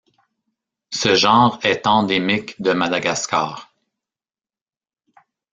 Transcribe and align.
Ce 0.89 1.13
genre 1.13 1.59
est 1.61 1.85
endémique 1.85 2.59
de 2.59 2.73
Madagascar. 2.73 3.71